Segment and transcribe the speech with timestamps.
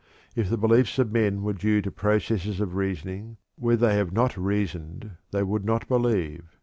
[0.35, 4.35] If the beliefs of men were due to processes of reasoning, where they have not
[4.35, 6.57] reasoned they would not believe.